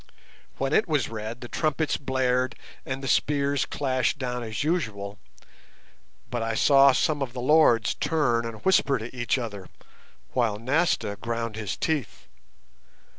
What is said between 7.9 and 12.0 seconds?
turn and whisper to each other, while Nasta ground his